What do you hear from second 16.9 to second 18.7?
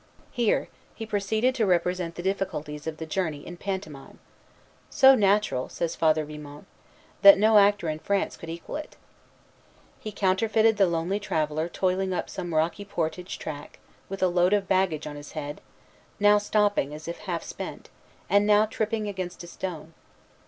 as if half spent, and now